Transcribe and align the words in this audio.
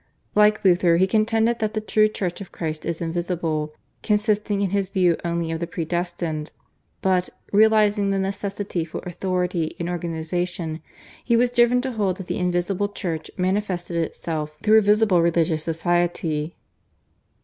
Like 0.33 0.65
Luther 0.65 0.97
he 0.97 1.05
contended 1.05 1.59
that 1.59 1.75
the 1.75 1.79
true 1.79 2.07
Church 2.07 2.41
of 2.41 2.51
Christ 2.51 2.87
is 2.87 3.01
invisible, 3.01 3.71
consisting 4.01 4.59
in 4.61 4.71
his 4.71 4.89
view 4.89 5.15
only 5.23 5.51
of 5.51 5.59
the 5.59 5.67
predestined, 5.67 6.51
but, 7.03 7.29
realising 7.53 8.09
the 8.09 8.17
necessity 8.17 8.83
for 8.83 9.01
authority 9.05 9.75
and 9.77 9.87
organisation, 9.87 10.81
he 11.23 11.37
was 11.37 11.51
driven 11.51 11.81
to 11.81 11.91
hold 11.91 12.17
that 12.17 12.25
the 12.25 12.39
invisible 12.39 12.89
Church 12.89 13.29
manifested 13.37 13.95
itself 13.95 14.57
through 14.63 14.79
a 14.79 14.81
visible 14.81 15.21
religious 15.21 15.61
society. 15.63 16.55